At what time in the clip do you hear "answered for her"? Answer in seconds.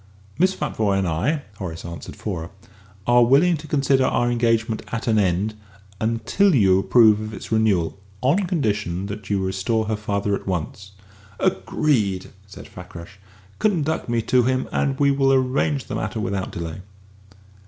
1.85-2.49